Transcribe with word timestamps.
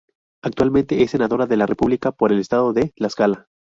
Actualmente 0.41 1.03
es 1.03 1.11
Senadora 1.11 1.45
de 1.45 1.57
la 1.57 1.67
República 1.67 2.11
por 2.11 2.31
el 2.33 2.39
Estado 2.39 2.73
de 2.73 2.89
Tlaxcala. 2.95 3.45